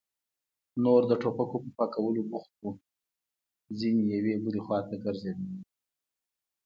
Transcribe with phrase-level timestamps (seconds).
[0.83, 2.71] نور د ټوپکو په پاکولو بوخت وو،
[3.79, 5.53] ځينې يوې بلې خواته ګرځېدل.